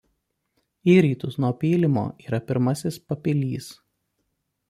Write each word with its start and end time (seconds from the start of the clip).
Į 0.93 0.93
rytus 1.05 1.35
nuo 1.43 1.51
pylimo 1.63 2.05
yra 2.27 2.41
pirmasis 2.51 2.99
papilys. 3.11 3.71